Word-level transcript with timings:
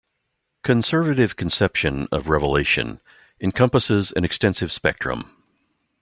Conservative 0.63 1.35
conception 1.35 2.07
of 2.11 2.27
Revelation 2.27 3.01
encompasses 3.39 4.11
an 4.11 4.25
extensive 4.25 4.71
spectrum. 4.71 5.29